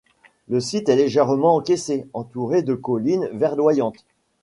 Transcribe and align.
Le 0.49 0.59
site 0.59 0.89
est 0.89 0.95
légèrement 0.95 1.53
encaissé, 1.53 2.07
entouré 2.13 2.63
de 2.63 2.73
collines 2.73 3.29
verdoyantes. 3.33 4.03